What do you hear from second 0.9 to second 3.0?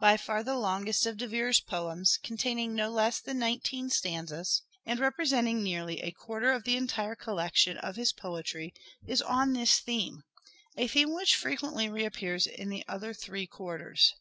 of De Vere's poems, containing no